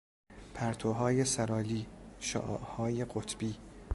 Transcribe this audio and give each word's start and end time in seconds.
پرتوهای 0.53 1.25
سرالی، 1.25 1.85
شعاعهای 2.19 3.05
قطبی 3.05 3.55